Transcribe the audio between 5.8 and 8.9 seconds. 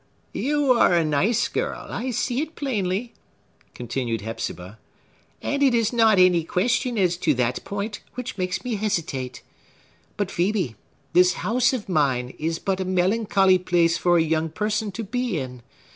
not any question as to that point which makes me